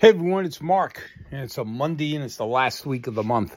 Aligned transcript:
Hey 0.00 0.08
everyone, 0.08 0.46
it's 0.46 0.62
Mark, 0.62 1.02
and 1.30 1.42
it's 1.42 1.58
a 1.58 1.64
Monday, 1.66 2.14
and 2.14 2.24
it's 2.24 2.36
the 2.38 2.46
last 2.46 2.86
week 2.86 3.06
of 3.06 3.14
the 3.14 3.22
month. 3.22 3.54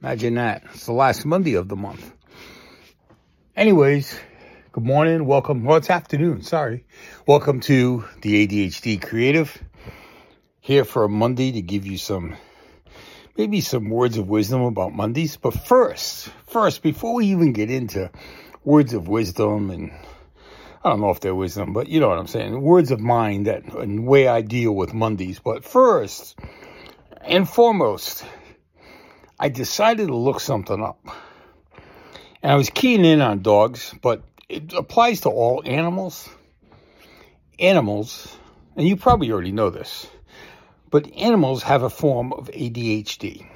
Imagine 0.00 0.36
that. 0.36 0.62
It's 0.72 0.86
the 0.86 0.92
last 0.92 1.26
Monday 1.26 1.54
of 1.54 1.66
the 1.66 1.74
month. 1.74 2.12
Anyways, 3.56 4.16
good 4.70 4.84
morning, 4.84 5.26
welcome. 5.26 5.64
Well, 5.64 5.78
it's 5.78 5.90
afternoon, 5.90 6.42
sorry. 6.42 6.84
Welcome 7.26 7.58
to 7.62 8.04
the 8.20 8.46
ADHD 8.46 9.02
Creative. 9.02 9.60
Here 10.60 10.84
for 10.84 11.02
a 11.02 11.08
Monday 11.08 11.50
to 11.50 11.60
give 11.60 11.84
you 11.84 11.98
some, 11.98 12.36
maybe 13.36 13.60
some 13.60 13.90
words 13.90 14.18
of 14.18 14.28
wisdom 14.28 14.62
about 14.62 14.92
Mondays. 14.92 15.36
But 15.36 15.54
first, 15.54 16.28
first, 16.46 16.84
before 16.84 17.14
we 17.14 17.26
even 17.26 17.52
get 17.52 17.72
into 17.72 18.08
words 18.62 18.94
of 18.94 19.08
wisdom 19.08 19.70
and 19.70 19.90
I 20.84 20.88
don't 20.88 21.00
know 21.00 21.10
if 21.10 21.20
they're 21.20 21.34
wisdom, 21.34 21.72
but 21.72 21.88
you 21.88 22.00
know 22.00 22.08
what 22.08 22.18
I'm 22.18 22.26
saying. 22.26 22.60
Words 22.60 22.90
of 22.90 22.98
mine 22.98 23.44
that 23.44 23.72
and 23.74 24.04
way 24.04 24.26
I 24.26 24.42
deal 24.42 24.72
with 24.72 24.92
Mondays. 24.92 25.38
But 25.38 25.64
first 25.64 26.36
and 27.20 27.48
foremost, 27.48 28.24
I 29.38 29.48
decided 29.48 30.08
to 30.08 30.16
look 30.16 30.40
something 30.40 30.82
up. 30.82 30.98
And 32.42 32.50
I 32.50 32.56
was 32.56 32.68
keying 32.68 33.04
in 33.04 33.20
on 33.20 33.42
dogs, 33.42 33.94
but 34.02 34.24
it 34.48 34.72
applies 34.72 35.20
to 35.20 35.28
all 35.28 35.62
animals. 35.64 36.28
Animals, 37.60 38.36
and 38.76 38.88
you 38.88 38.96
probably 38.96 39.30
already 39.30 39.52
know 39.52 39.70
this, 39.70 40.08
but 40.90 41.12
animals 41.14 41.62
have 41.62 41.84
a 41.84 41.90
form 41.90 42.32
of 42.32 42.50
ADHD. 42.50 43.46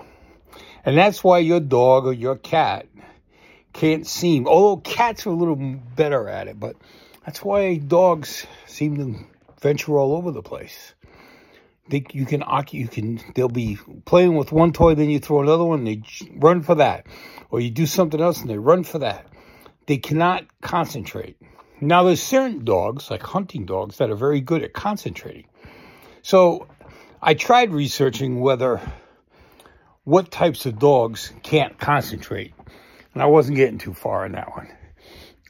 And 0.84 0.97
that's 0.97 1.24
why 1.24 1.41
your 1.41 1.58
dog 1.58 2.06
or 2.06 2.12
your 2.12 2.36
cat 2.36 2.86
can't 3.72 4.06
seem, 4.06 4.47
although 4.47 4.77
cats 4.77 5.27
are 5.27 5.30
a 5.30 5.34
little 5.34 5.56
better 5.56 6.28
at 6.28 6.47
it, 6.47 6.61
but 6.61 6.77
that's 7.26 7.42
why 7.42 7.76
dogs 7.76 8.46
seem 8.66 8.96
to 8.96 9.26
venture 9.60 9.98
all 9.98 10.14
over 10.14 10.30
the 10.30 10.42
place. 10.42 10.94
They, 11.88 12.04
you 12.12 12.24
can 12.24 12.44
you 12.70 12.88
can 12.88 13.20
they'll 13.34 13.48
be 13.48 13.78
playing 14.04 14.36
with 14.36 14.52
one 14.52 14.72
toy, 14.72 14.94
then 14.94 15.10
you 15.10 15.18
throw 15.18 15.42
another 15.42 15.64
one, 15.64 15.84
they 15.84 16.02
run 16.36 16.62
for 16.62 16.77
that, 16.77 17.06
or 17.50 17.60
you 17.60 17.70
do 17.70 17.86
something 17.86 18.20
else 18.20 18.41
and 18.41 18.48
they 18.48 18.58
run 18.58 18.84
for 18.84 19.00
that. 19.00 19.27
They 19.86 19.98
cannot 19.98 20.44
concentrate. 20.62 21.36
Now 21.80 22.05
there's 22.05 22.22
certain 22.22 22.64
dogs, 22.64 23.10
like 23.10 23.22
hunting 23.22 23.66
dogs, 23.66 23.98
that 23.98 24.11
are 24.11 24.16
very 24.16 24.40
good 24.40 24.62
at 24.62 24.72
concentrating. 24.72 25.46
So 26.22 26.66
I 27.20 27.34
tried 27.34 27.72
researching 27.72 28.40
whether 28.40 28.80
what 30.05 30.30
types 30.30 30.66
of 30.66 30.78
dogs 30.78 31.33
can't 31.42 31.78
concentrate, 31.78 32.55
and 33.14 33.22
I 33.22 33.27
wasn't 33.27 33.56
getting 33.56 33.78
too 33.78 33.94
far 33.94 34.27
in 34.27 34.33
that 34.33 34.50
one. 34.50 34.68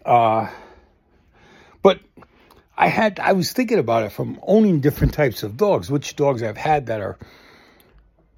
Uh, 0.05 0.51
I 2.77 2.89
had 2.89 3.19
I 3.21 3.33
was 3.33 3.53
thinking 3.53 3.79
about 3.79 4.05
it 4.05 4.13
from 4.13 4.39
owning 4.43 4.81
different 4.81 5.15
types 5.15 5.43
of 5.43 5.57
dogs, 5.57 5.91
which 5.91 6.17
dogs 6.17 6.43
I've 6.43 6.57
had 6.57 6.87
that 6.87 7.01
are 7.01 7.19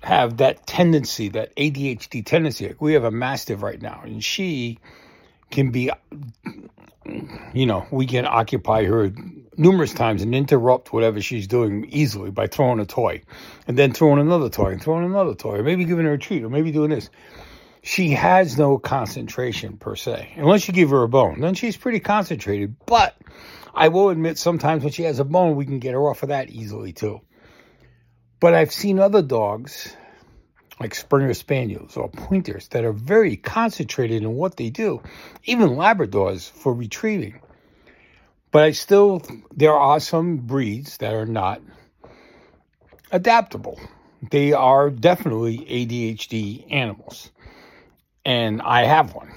have 0.02 0.36
that 0.36 0.66
tendency, 0.66 1.28
that 1.30 1.54
ADHD 1.56 2.24
tendency. 2.24 2.68
Like 2.68 2.80
we 2.80 2.92
have 2.92 3.04
a 3.04 3.10
mastiff 3.10 3.62
right 3.62 3.80
now, 3.80 4.00
and 4.04 4.22
she 4.22 4.78
can 5.50 5.70
be, 5.70 5.90
you 7.52 7.66
know, 7.66 7.86
we 7.90 8.06
can 8.06 8.26
occupy 8.26 8.84
her 8.84 9.12
numerous 9.56 9.92
times 9.92 10.22
and 10.22 10.34
interrupt 10.34 10.92
whatever 10.92 11.20
she's 11.20 11.48
doing 11.48 11.86
easily 11.90 12.30
by 12.30 12.46
throwing 12.46 12.78
a 12.78 12.86
toy, 12.86 13.22
and 13.66 13.76
then 13.76 13.92
throwing 13.92 14.20
another 14.20 14.48
toy, 14.48 14.70
and 14.70 14.82
throwing 14.82 15.04
another 15.04 15.34
toy, 15.34 15.56
or 15.56 15.62
maybe 15.64 15.84
giving 15.84 16.04
her 16.04 16.12
a 16.12 16.18
treat, 16.18 16.44
or 16.44 16.48
maybe 16.48 16.70
doing 16.70 16.90
this. 16.90 17.10
She 17.82 18.10
has 18.10 18.58
no 18.58 18.78
concentration 18.78 19.76
per 19.76 19.96
se, 19.96 20.34
unless 20.36 20.68
you 20.68 20.74
give 20.74 20.90
her 20.90 21.02
a 21.02 21.08
bone. 21.08 21.40
Then 21.40 21.54
she's 21.54 21.76
pretty 21.76 22.00
concentrated, 22.00 22.76
but 22.86 23.16
I 23.74 23.88
will 23.88 24.10
admit 24.10 24.38
sometimes 24.38 24.82
when 24.82 24.92
she 24.92 25.04
has 25.04 25.20
a 25.20 25.24
bone, 25.24 25.56
we 25.56 25.64
can 25.64 25.78
get 25.78 25.94
her 25.94 26.10
off 26.10 26.22
of 26.22 26.30
that 26.30 26.50
easily 26.50 26.92
too. 26.92 27.20
But 28.40 28.54
I've 28.54 28.72
seen 28.72 28.98
other 28.98 29.22
dogs, 29.22 29.96
like 30.80 30.94
Springer 30.94 31.34
Spaniels 31.34 31.96
or 31.96 32.08
Pointers, 32.08 32.68
that 32.68 32.84
are 32.84 32.92
very 32.92 33.36
concentrated 33.36 34.22
in 34.22 34.34
what 34.34 34.56
they 34.56 34.70
do, 34.70 35.02
even 35.44 35.70
Labradors 35.70 36.50
for 36.50 36.74
retrieving. 36.74 37.40
But 38.50 38.62
I 38.62 38.70
still, 38.72 39.22
there 39.54 39.74
are 39.74 40.00
some 40.00 40.38
breeds 40.38 40.96
that 40.98 41.14
are 41.14 41.26
not 41.26 41.60
adaptable. 43.12 43.78
They 44.30 44.52
are 44.52 44.90
definitely 44.90 45.58
ADHD 45.58 46.72
animals. 46.72 47.30
And 48.28 48.60
I 48.60 48.84
have 48.84 49.14
one, 49.14 49.32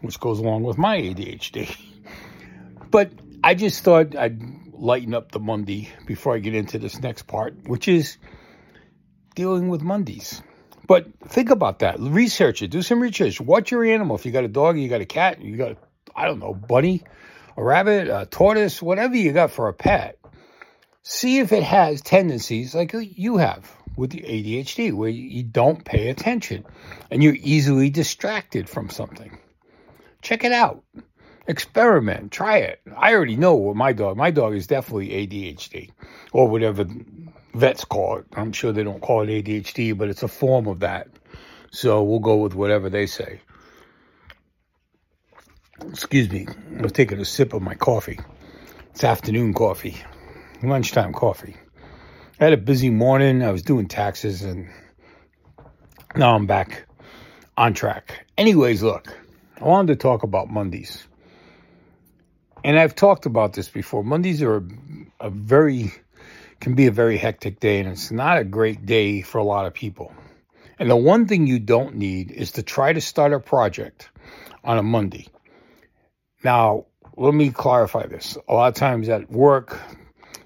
which 0.00 0.20
goes 0.20 0.38
along 0.38 0.62
with 0.62 0.78
my 0.78 1.00
ADHD. 1.00 1.76
But 2.92 3.10
I 3.42 3.56
just 3.56 3.82
thought 3.82 4.14
I'd 4.14 4.40
lighten 4.72 5.14
up 5.14 5.32
the 5.32 5.40
Monday 5.40 5.90
before 6.06 6.36
I 6.36 6.38
get 6.38 6.54
into 6.54 6.78
this 6.78 7.00
next 7.00 7.26
part, 7.26 7.66
which 7.66 7.88
is 7.88 8.18
dealing 9.34 9.66
with 9.66 9.82
Mondays. 9.82 10.42
But 10.86 11.08
think 11.26 11.50
about 11.50 11.80
that. 11.80 11.98
Research 11.98 12.62
it. 12.62 12.68
Do 12.68 12.82
some 12.82 13.00
research. 13.00 13.40
Watch 13.40 13.72
your 13.72 13.84
animal? 13.84 14.14
If 14.14 14.24
you 14.24 14.30
got 14.30 14.44
a 14.44 14.48
dog, 14.48 14.78
you 14.78 14.88
got 14.88 15.00
a 15.00 15.06
cat, 15.06 15.42
you 15.42 15.56
got, 15.56 15.76
I 16.14 16.26
don't 16.26 16.38
know, 16.38 16.54
bunny, 16.54 17.02
a 17.56 17.64
rabbit, 17.64 18.06
a 18.06 18.26
tortoise, 18.26 18.80
whatever 18.80 19.16
you 19.16 19.32
got 19.32 19.50
for 19.50 19.66
a 19.66 19.72
pet. 19.72 20.20
See 21.02 21.40
if 21.40 21.50
it 21.50 21.64
has 21.64 22.00
tendencies 22.00 22.76
like 22.76 22.94
you 22.94 23.38
have 23.38 23.68
with 23.96 24.10
the 24.10 24.20
ADHD, 24.20 24.92
where 24.92 25.10
you 25.10 25.42
don't 25.42 25.84
pay 25.84 26.08
attention 26.08 26.64
and 27.10 27.22
you're 27.22 27.36
easily 27.40 27.90
distracted 27.90 28.68
from 28.68 28.90
something. 28.90 29.38
Check 30.22 30.44
it 30.44 30.52
out 30.52 30.82
experiment, 31.46 32.32
try 32.32 32.58
it. 32.58 32.80
I 32.96 33.14
already 33.14 33.36
know 33.36 33.54
what 33.54 33.76
my 33.76 33.92
dog. 33.92 34.16
My 34.16 34.30
dog 34.30 34.54
is 34.54 34.66
definitely 34.66 35.08
ADHD 35.08 35.90
or 36.32 36.48
whatever 36.48 36.86
vets 37.54 37.84
call 37.84 38.18
it. 38.18 38.26
I'm 38.34 38.52
sure 38.52 38.72
they 38.72 38.84
don't 38.84 39.00
call 39.00 39.22
it 39.22 39.28
ADHD, 39.28 39.96
but 39.96 40.08
it's 40.08 40.22
a 40.22 40.28
form 40.28 40.66
of 40.66 40.80
that. 40.80 41.08
So 41.70 42.02
we'll 42.02 42.20
go 42.20 42.36
with 42.36 42.54
whatever 42.54 42.88
they 42.88 43.06
say. 43.06 43.40
Excuse 45.88 46.30
me. 46.30 46.46
I 46.78 46.82
was 46.82 46.92
taking 46.92 47.20
a 47.20 47.24
sip 47.24 47.52
of 47.52 47.62
my 47.62 47.74
coffee. 47.74 48.20
It's 48.90 49.04
afternoon 49.04 49.54
coffee, 49.54 49.96
lunchtime 50.62 51.12
coffee. 51.12 51.56
I 52.40 52.44
had 52.44 52.52
a 52.52 52.58
busy 52.58 52.90
morning. 52.90 53.42
I 53.42 53.50
was 53.52 53.62
doing 53.62 53.86
taxes 53.86 54.42
and 54.42 54.68
now 56.16 56.34
I'm 56.34 56.46
back 56.46 56.86
on 57.56 57.74
track. 57.74 58.26
Anyways, 58.36 58.82
look, 58.82 59.16
I 59.60 59.64
wanted 59.64 59.92
to 59.92 59.96
talk 59.96 60.22
about 60.22 60.50
Mondays 60.50 61.06
and 62.64 62.78
I've 62.78 62.94
talked 62.94 63.26
about 63.26 63.52
this 63.52 63.68
before. 63.68 64.02
Mondays 64.02 64.42
are 64.42 64.56
a, 64.56 65.26
a, 65.26 65.30
very 65.30 65.92
can 66.60 66.74
be 66.74 66.86
a 66.86 66.90
very 66.90 67.18
hectic 67.18 67.60
day, 67.60 67.78
and 67.78 67.90
it's 67.90 68.10
not 68.10 68.38
a 68.38 68.44
great 68.44 68.86
day 68.86 69.20
for 69.20 69.38
a 69.38 69.44
lot 69.44 69.66
of 69.66 69.74
people. 69.74 70.12
And 70.78 70.90
the 70.90 70.96
one 70.96 71.26
thing 71.26 71.46
you 71.46 71.58
don't 71.58 71.96
need 71.96 72.32
is 72.32 72.52
to 72.52 72.62
try 72.62 72.92
to 72.92 73.00
start 73.02 73.34
a 73.34 73.38
project 73.38 74.08
on 74.64 74.78
a 74.78 74.82
Monday. 74.82 75.28
Now, 76.42 76.86
let 77.16 77.34
me 77.34 77.50
clarify 77.50 78.06
this. 78.06 78.38
A 78.48 78.54
lot 78.54 78.68
of 78.68 78.74
times 78.74 79.08
at 79.10 79.30
work, 79.30 79.78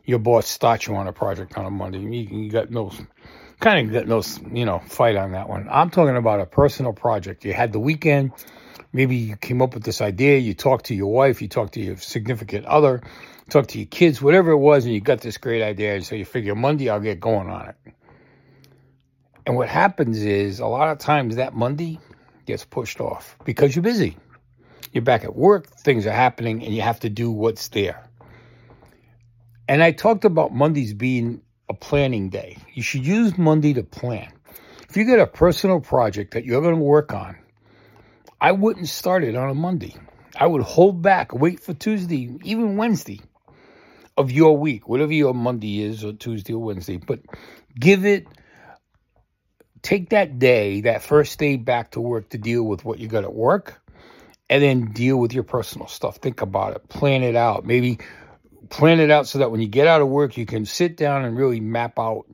your 0.08 0.18
boss 0.18 0.48
starts 0.48 0.86
you 0.86 0.96
on 0.96 1.06
a 1.06 1.12
project 1.12 1.56
on 1.56 1.66
a 1.66 1.70
Monday. 1.70 1.98
You, 2.00 2.40
you 2.42 2.50
got 2.50 2.70
no 2.70 2.90
kind 3.60 3.86
of 3.86 3.92
got 3.92 4.08
no 4.08 4.22
you 4.52 4.64
know 4.64 4.80
fight 4.80 5.16
on 5.16 5.32
that 5.32 5.48
one. 5.48 5.68
I'm 5.70 5.90
talking 5.90 6.16
about 6.16 6.40
a 6.40 6.46
personal 6.46 6.92
project. 6.92 7.44
You 7.44 7.52
had 7.52 7.72
the 7.72 7.80
weekend 7.80 8.32
maybe 8.92 9.16
you 9.16 9.36
came 9.36 9.62
up 9.62 9.74
with 9.74 9.84
this 9.84 10.00
idea, 10.00 10.38
you 10.38 10.54
talked 10.54 10.86
to 10.86 10.94
your 10.94 11.12
wife, 11.12 11.42
you 11.42 11.48
talked 11.48 11.74
to 11.74 11.80
your 11.80 11.96
significant 11.96 12.66
other, 12.66 13.02
talked 13.50 13.70
to 13.70 13.78
your 13.78 13.86
kids, 13.86 14.20
whatever 14.22 14.50
it 14.52 14.58
was, 14.58 14.84
and 14.84 14.94
you 14.94 15.00
got 15.00 15.20
this 15.20 15.38
great 15.38 15.62
idea. 15.62 15.94
And 15.94 16.04
so 16.04 16.14
you 16.14 16.24
figure 16.24 16.54
Monday 16.54 16.88
I'll 16.88 17.00
get 17.00 17.20
going 17.20 17.48
on 17.48 17.68
it. 17.68 17.76
And 19.46 19.56
what 19.56 19.68
happens 19.68 20.22
is 20.24 20.60
a 20.60 20.66
lot 20.66 20.88
of 20.88 20.98
times 20.98 21.36
that 21.36 21.54
Monday 21.54 21.98
gets 22.44 22.64
pushed 22.64 23.00
off 23.00 23.36
because 23.44 23.74
you're 23.74 23.82
busy. 23.82 24.16
You're 24.92 25.02
back 25.02 25.24
at 25.24 25.36
work, 25.36 25.68
things 25.68 26.06
are 26.06 26.12
happening, 26.12 26.64
and 26.64 26.74
you 26.74 26.82
have 26.82 27.00
to 27.00 27.10
do 27.10 27.30
what's 27.30 27.68
there. 27.68 28.07
And 29.68 29.82
I 29.82 29.92
talked 29.92 30.24
about 30.24 30.52
Mondays 30.52 30.94
being 30.94 31.42
a 31.68 31.74
planning 31.74 32.30
day. 32.30 32.56
You 32.72 32.82
should 32.82 33.06
use 33.06 33.36
Monday 33.36 33.74
to 33.74 33.82
plan. 33.82 34.32
If 34.88 34.96
you 34.96 35.04
get 35.04 35.18
a 35.18 35.26
personal 35.26 35.80
project 35.80 36.32
that 36.32 36.46
you're 36.46 36.62
going 36.62 36.74
to 36.74 36.80
work 36.80 37.12
on, 37.12 37.36
I 38.40 38.52
wouldn't 38.52 38.88
start 38.88 39.24
it 39.24 39.36
on 39.36 39.50
a 39.50 39.54
Monday. 39.54 39.94
I 40.34 40.46
would 40.46 40.62
hold 40.62 41.02
back, 41.02 41.34
wait 41.34 41.60
for 41.60 41.74
Tuesday, 41.74 42.34
even 42.44 42.76
Wednesday 42.76 43.20
of 44.16 44.30
your 44.30 44.56
week, 44.56 44.88
whatever 44.88 45.12
your 45.12 45.34
Monday 45.34 45.82
is, 45.82 46.02
or 46.02 46.12
Tuesday 46.12 46.54
or 46.54 46.62
Wednesday. 46.62 46.96
But 46.96 47.20
give 47.78 48.06
it, 48.06 48.26
take 49.82 50.10
that 50.10 50.38
day, 50.38 50.82
that 50.82 51.02
first 51.02 51.38
day 51.38 51.56
back 51.56 51.90
to 51.90 52.00
work 52.00 52.30
to 52.30 52.38
deal 52.38 52.62
with 52.62 52.84
what 52.84 52.98
you 52.98 53.08
got 53.08 53.24
at 53.24 53.34
work, 53.34 53.80
and 54.48 54.62
then 54.62 54.92
deal 54.92 55.18
with 55.18 55.34
your 55.34 55.44
personal 55.44 55.88
stuff. 55.88 56.16
Think 56.16 56.40
about 56.40 56.74
it, 56.74 56.88
plan 56.88 57.22
it 57.22 57.36
out. 57.36 57.66
Maybe 57.66 57.98
plan 58.70 59.00
it 59.00 59.10
out 59.10 59.26
so 59.26 59.38
that 59.38 59.50
when 59.50 59.60
you 59.60 59.68
get 59.68 59.86
out 59.86 60.00
of 60.00 60.08
work, 60.08 60.36
you 60.36 60.46
can 60.46 60.64
sit 60.64 60.96
down 60.96 61.24
and 61.24 61.36
really 61.36 61.60
map 61.60 61.98
out 61.98 62.26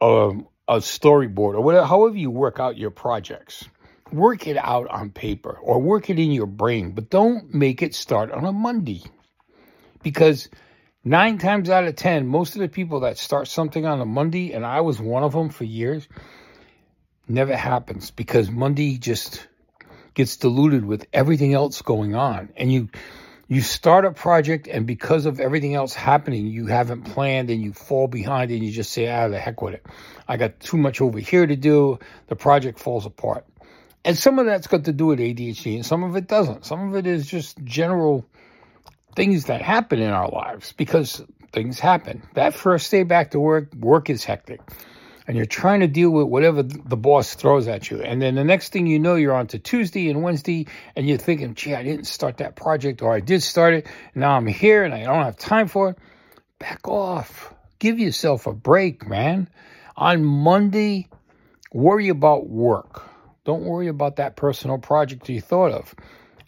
a, 0.00 0.32
a 0.68 0.76
storyboard 0.78 1.54
or 1.54 1.60
whatever, 1.60 1.86
however 1.86 2.16
you 2.16 2.30
work 2.30 2.60
out 2.60 2.76
your 2.76 2.90
projects 2.90 3.68
work 4.12 4.46
it 4.46 4.56
out 4.56 4.86
on 4.86 5.10
paper 5.10 5.58
or 5.60 5.80
work 5.80 6.08
it 6.08 6.16
in 6.16 6.30
your 6.30 6.46
brain, 6.46 6.92
but 6.92 7.10
don't 7.10 7.52
make 7.52 7.82
it 7.82 7.92
start 7.92 8.30
on 8.30 8.44
a 8.44 8.52
Monday. 8.52 9.02
Because 10.00 10.48
Nine 11.08 11.38
times 11.38 11.70
out 11.70 11.84
of 11.84 11.94
ten, 11.94 12.26
most 12.26 12.56
of 12.56 12.62
the 12.62 12.68
people 12.68 13.00
that 13.00 13.16
start 13.16 13.46
something 13.46 13.86
on 13.86 14.00
a 14.00 14.04
Monday, 14.04 14.52
and 14.52 14.66
I 14.66 14.80
was 14.80 14.98
one 14.98 15.22
of 15.22 15.34
them 15.34 15.50
for 15.50 15.62
years, 15.62 16.08
never 17.28 17.54
happens 17.54 18.10
because 18.10 18.50
Monday 18.50 18.98
just 18.98 19.46
gets 20.14 20.36
diluted 20.36 20.84
with 20.84 21.06
everything 21.12 21.54
else 21.54 21.80
going 21.80 22.16
on. 22.16 22.48
And 22.56 22.72
you 22.72 22.88
you 23.48 23.60
start 23.60 24.04
a 24.04 24.10
project 24.10 24.66
and 24.66 24.86
because 24.86 25.24
of 25.26 25.38
everything 25.38 25.74
else 25.74 25.94
happening, 25.94 26.46
you 26.46 26.66
haven't 26.66 27.02
planned 27.02 27.48
and 27.50 27.62
you 27.62 27.72
fall 27.72 28.08
behind 28.08 28.50
and 28.50 28.64
you 28.64 28.72
just 28.72 28.92
say, 28.92 29.08
ah, 29.08 29.28
the 29.28 29.38
heck 29.38 29.62
with 29.62 29.74
it. 29.74 29.86
I 30.26 30.36
got 30.36 30.58
too 30.58 30.76
much 30.76 31.00
over 31.00 31.18
here 31.18 31.46
to 31.46 31.54
do. 31.54 31.98
The 32.26 32.36
project 32.36 32.78
falls 32.78 33.06
apart. 33.06 33.46
And 34.04 34.18
some 34.18 34.38
of 34.38 34.46
that's 34.46 34.66
got 34.66 34.84
to 34.84 34.92
do 34.92 35.06
with 35.06 35.20
ADHD 35.20 35.76
and 35.76 35.86
some 35.86 36.02
of 36.02 36.16
it 36.16 36.26
doesn't. 36.26 36.64
Some 36.64 36.88
of 36.88 36.96
it 36.96 37.06
is 37.06 37.26
just 37.26 37.62
general 37.64 38.26
things 39.14 39.44
that 39.46 39.62
happen 39.62 40.00
in 40.00 40.10
our 40.10 40.28
lives 40.28 40.72
because 40.72 41.24
things 41.52 41.78
happen. 41.78 42.22
That 42.34 42.54
first 42.54 42.90
day 42.90 43.04
back 43.04 43.30
to 43.30 43.40
work, 43.40 43.72
work 43.74 44.10
is 44.10 44.24
hectic. 44.24 44.60
And 45.26 45.36
you're 45.36 45.46
trying 45.46 45.80
to 45.80 45.88
deal 45.88 46.10
with 46.10 46.28
whatever 46.28 46.62
the 46.62 46.96
boss 46.96 47.34
throws 47.34 47.66
at 47.66 47.90
you. 47.90 48.00
And 48.00 48.22
then 48.22 48.36
the 48.36 48.44
next 48.44 48.72
thing 48.72 48.86
you 48.86 48.98
know, 48.98 49.16
you're 49.16 49.34
on 49.34 49.48
to 49.48 49.58
Tuesday 49.58 50.08
and 50.08 50.22
Wednesday, 50.22 50.66
and 50.94 51.08
you're 51.08 51.18
thinking, 51.18 51.54
gee, 51.54 51.74
I 51.74 51.82
didn't 51.82 52.06
start 52.06 52.36
that 52.38 52.54
project, 52.54 53.02
or 53.02 53.12
I 53.12 53.20
did 53.20 53.42
start 53.42 53.74
it. 53.74 53.86
Now 54.14 54.36
I'm 54.36 54.46
here 54.46 54.84
and 54.84 54.94
I 54.94 55.02
don't 55.02 55.24
have 55.24 55.36
time 55.36 55.66
for 55.66 55.90
it. 55.90 55.98
Back 56.58 56.86
off. 56.86 57.52
Give 57.78 57.98
yourself 57.98 58.46
a 58.46 58.52
break, 58.52 59.06
man. 59.06 59.48
On 59.96 60.24
Monday, 60.24 61.08
worry 61.72 62.08
about 62.08 62.48
work. 62.48 63.02
Don't 63.44 63.64
worry 63.64 63.88
about 63.88 64.16
that 64.16 64.36
personal 64.36 64.78
project 64.78 65.28
you 65.28 65.40
thought 65.40 65.72
of 65.72 65.94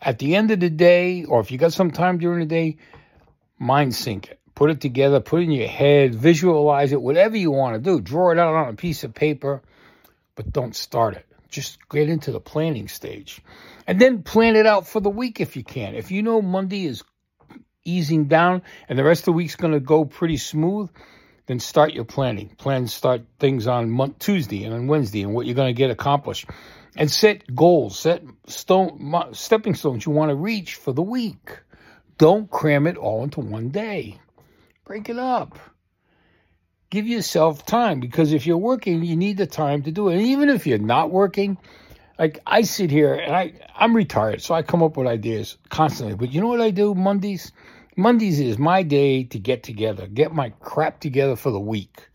at 0.00 0.18
the 0.18 0.36
end 0.36 0.50
of 0.50 0.60
the 0.60 0.70
day, 0.70 1.24
or 1.24 1.40
if 1.40 1.50
you 1.50 1.58
got 1.58 1.72
some 1.72 1.90
time 1.90 2.18
during 2.18 2.40
the 2.40 2.46
day, 2.46 2.76
mind 3.58 3.94
sync 3.94 4.28
it. 4.28 4.37
Put 4.58 4.70
it 4.70 4.80
together, 4.80 5.20
put 5.20 5.42
it 5.42 5.44
in 5.44 5.52
your 5.52 5.68
head, 5.68 6.16
visualize 6.16 6.90
it, 6.90 7.00
whatever 7.00 7.36
you 7.36 7.52
want 7.52 7.76
to 7.76 7.80
do. 7.80 8.00
Draw 8.00 8.32
it 8.32 8.40
out 8.40 8.56
on 8.56 8.70
a 8.70 8.74
piece 8.74 9.04
of 9.04 9.14
paper, 9.14 9.62
but 10.34 10.52
don't 10.52 10.74
start 10.74 11.14
it. 11.14 11.24
Just 11.48 11.78
get 11.88 12.08
into 12.08 12.32
the 12.32 12.40
planning 12.40 12.88
stage. 12.88 13.40
And 13.86 14.00
then 14.00 14.24
plan 14.24 14.56
it 14.56 14.66
out 14.66 14.88
for 14.88 14.98
the 14.98 15.10
week 15.10 15.40
if 15.40 15.56
you 15.56 15.62
can. 15.62 15.94
If 15.94 16.10
you 16.10 16.24
know 16.24 16.42
Monday 16.42 16.86
is 16.86 17.04
easing 17.84 18.24
down 18.24 18.62
and 18.88 18.98
the 18.98 19.04
rest 19.04 19.20
of 19.20 19.26
the 19.26 19.32
week's 19.34 19.54
going 19.54 19.74
to 19.74 19.78
go 19.78 20.04
pretty 20.04 20.38
smooth, 20.38 20.90
then 21.46 21.60
start 21.60 21.94
your 21.94 22.04
planning. 22.04 22.48
Plan 22.48 22.88
start 22.88 23.22
things 23.38 23.68
on 23.68 24.16
Tuesday 24.18 24.64
and 24.64 24.74
on 24.74 24.88
Wednesday 24.88 25.22
and 25.22 25.34
what 25.34 25.46
you're 25.46 25.54
going 25.54 25.72
to 25.72 25.78
get 25.78 25.90
accomplished 25.90 26.50
and 26.96 27.08
set 27.08 27.54
goals, 27.54 27.96
set 27.96 28.24
stone 28.48 29.22
stepping 29.34 29.76
stones 29.76 30.04
you 30.04 30.10
want 30.10 30.30
to 30.30 30.34
reach 30.34 30.74
for 30.74 30.92
the 30.92 31.00
week. 31.00 31.60
Don't 32.18 32.50
cram 32.50 32.88
it 32.88 32.96
all 32.96 33.22
into 33.22 33.38
one 33.38 33.68
day. 33.68 34.18
Break 34.88 35.10
it 35.10 35.18
up. 35.18 35.58
Give 36.88 37.06
yourself 37.06 37.66
time 37.66 38.00
because 38.00 38.32
if 38.32 38.46
you're 38.46 38.56
working, 38.56 39.04
you 39.04 39.16
need 39.16 39.36
the 39.36 39.46
time 39.46 39.82
to 39.82 39.92
do 39.92 40.08
it. 40.08 40.14
And 40.14 40.22
even 40.22 40.48
if 40.48 40.66
you're 40.66 40.78
not 40.78 41.10
working, 41.10 41.58
like 42.18 42.38
I 42.46 42.62
sit 42.62 42.90
here 42.90 43.12
and 43.12 43.36
I 43.36 43.52
I'm 43.76 43.94
retired, 43.94 44.40
so 44.40 44.54
I 44.54 44.62
come 44.62 44.82
up 44.82 44.96
with 44.96 45.06
ideas 45.06 45.58
constantly. 45.68 46.14
But 46.14 46.32
you 46.32 46.40
know 46.40 46.46
what 46.46 46.62
I 46.62 46.70
do 46.70 46.94
Mondays? 46.94 47.52
Mondays 47.96 48.40
is 48.40 48.56
my 48.56 48.82
day 48.82 49.24
to 49.24 49.38
get 49.38 49.62
together, 49.62 50.06
get 50.06 50.32
my 50.32 50.54
crap 50.60 51.00
together 51.00 51.36
for 51.36 51.50
the 51.50 51.60
week. 51.60 52.08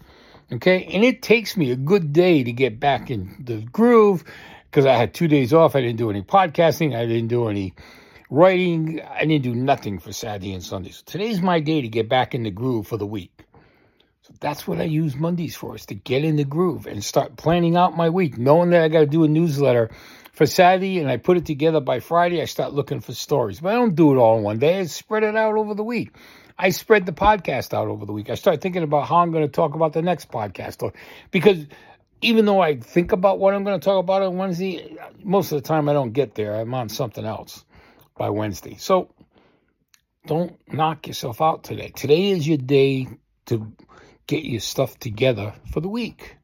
Okay? 0.51 0.83
And 0.85 1.03
it 1.03 1.21
takes 1.21 1.55
me 1.55 1.69
a 1.69 1.75
good 1.75 2.11
day 2.11 2.43
to 2.43 2.51
get 2.51 2.79
back 2.79 3.11
in 3.11 3.35
the 3.39 3.57
groove 3.57 4.23
because 4.71 4.87
I 4.87 4.95
had 4.95 5.13
two 5.13 5.27
days 5.27 5.53
off. 5.53 5.75
I 5.75 5.81
didn't 5.81 5.97
do 5.97 6.09
any 6.09 6.23
podcasting. 6.23 6.97
I 6.97 7.05
didn't 7.05 7.27
do 7.27 7.49
any 7.49 7.75
writing. 8.33 8.99
I 8.99 9.25
didn't 9.25 9.43
do 9.43 9.53
nothing 9.53 9.99
for 9.99 10.11
Saturday 10.11 10.53
and 10.53 10.63
Sunday. 10.63 10.89
So 10.89 11.03
today's 11.05 11.39
my 11.39 11.59
day 11.59 11.81
to 11.81 11.87
get 11.87 12.09
back 12.09 12.33
in 12.33 12.41
the 12.41 12.49
groove 12.49 12.87
for 12.87 12.97
the 12.97 13.05
week. 13.05 13.45
So 14.23 14.33
that's 14.39 14.67
what 14.67 14.79
I 14.79 14.85
use 14.85 15.15
Mondays 15.15 15.55
for, 15.55 15.75
is 15.75 15.85
to 15.87 15.93
get 15.93 16.23
in 16.23 16.35
the 16.37 16.43
groove 16.43 16.87
and 16.87 17.03
start 17.03 17.35
planning 17.35 17.77
out 17.77 17.95
my 17.95 18.09
week, 18.09 18.39
knowing 18.39 18.71
that 18.71 18.81
I 18.81 18.87
got 18.87 19.01
to 19.01 19.05
do 19.05 19.23
a 19.23 19.27
newsletter 19.27 19.91
for 20.31 20.47
Saturday 20.47 20.97
and 20.97 21.11
I 21.11 21.17
put 21.17 21.37
it 21.37 21.45
together 21.45 21.79
by 21.79 21.99
Friday. 21.99 22.41
I 22.41 22.45
start 22.45 22.73
looking 22.73 23.01
for 23.01 23.13
stories, 23.13 23.59
but 23.59 23.69
I 23.69 23.75
don't 23.75 23.93
do 23.93 24.15
it 24.15 24.17
all 24.17 24.39
in 24.39 24.43
one 24.43 24.57
day. 24.57 24.79
I 24.79 24.85
spread 24.85 25.21
it 25.21 25.35
out 25.35 25.55
over 25.55 25.75
the 25.75 25.83
week. 25.83 26.15
I 26.57 26.71
spread 26.71 27.05
the 27.05 27.11
podcast 27.11 27.71
out 27.75 27.87
over 27.87 28.07
the 28.07 28.13
week. 28.13 28.31
I 28.31 28.35
start 28.35 28.61
thinking 28.61 28.81
about 28.81 29.07
how 29.07 29.17
I'm 29.17 29.31
going 29.31 29.45
to 29.45 29.51
talk 29.51 29.75
about 29.75 29.93
the 29.93 30.01
next 30.01 30.31
podcast 30.31 30.91
because 31.29 31.67
even 32.21 32.45
though 32.45 32.61
I 32.61 32.77
think 32.77 33.11
about 33.11 33.37
what 33.37 33.53
I'm 33.53 33.63
going 33.63 33.79
to 33.79 33.83
talk 33.83 34.03
about 34.03 34.23
on 34.23 34.37
Wednesday, 34.37 34.97
most 35.23 35.51
of 35.51 35.61
the 35.61 35.67
time 35.67 35.87
I 35.87 35.93
don't 35.93 36.13
get 36.13 36.33
there. 36.33 36.55
I'm 36.55 36.73
on 36.73 36.89
something 36.89 37.25
else 37.25 37.63
by 38.17 38.29
Wednesday. 38.29 38.75
So 38.77 39.13
don't 40.25 40.57
knock 40.71 41.07
yourself 41.07 41.41
out 41.41 41.63
today. 41.63 41.89
Today 41.89 42.31
is 42.31 42.47
your 42.47 42.57
day 42.57 43.07
to 43.47 43.73
get 44.27 44.43
your 44.43 44.61
stuff 44.61 44.97
together 44.99 45.53
for 45.71 45.81
the 45.81 45.89
week. 45.89 46.37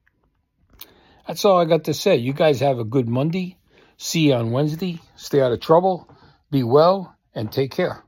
That's 1.27 1.45
all 1.45 1.59
I 1.59 1.65
got 1.65 1.85
to 1.85 1.93
say. 1.93 2.17
You 2.17 2.33
guys 2.33 2.59
have 2.59 2.79
a 2.79 2.83
good 2.83 3.07
Monday. 3.07 3.57
See 3.97 4.29
you 4.29 4.33
on 4.33 4.51
Wednesday. 4.51 4.99
Stay 5.15 5.41
out 5.41 5.51
of 5.51 5.59
trouble. 5.59 6.09
Be 6.51 6.63
well 6.63 7.15
and 7.35 7.51
take 7.51 7.71
care. 7.71 8.03